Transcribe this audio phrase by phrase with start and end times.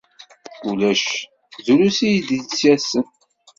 [0.69, 1.05] Ulac,
[1.65, 3.05] drus i d-yettasen.